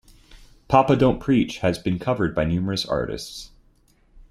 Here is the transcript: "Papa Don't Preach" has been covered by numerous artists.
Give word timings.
"Papa 0.67 0.95
Don't 0.95 1.19
Preach" 1.19 1.59
has 1.59 1.77
been 1.77 1.99
covered 1.99 2.33
by 2.33 2.43
numerous 2.43 2.87
artists. 2.87 3.51